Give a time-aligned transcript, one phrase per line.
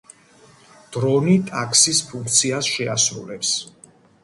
[0.95, 3.55] დრონი ტაქსის ფუნქციას შეასრულებს.